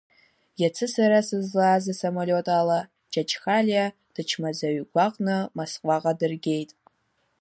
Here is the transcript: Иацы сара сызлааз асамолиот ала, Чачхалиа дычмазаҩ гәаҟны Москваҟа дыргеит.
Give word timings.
Иацы 0.61 0.85
сара 0.95 1.19
сызлааз 1.27 1.85
асамолиот 1.93 2.47
ала, 2.59 2.79
Чачхалиа 3.11 3.85
дычмазаҩ 4.13 4.81
гәаҟны 4.91 5.35
Москваҟа 5.57 6.13
дыргеит. 6.19 6.71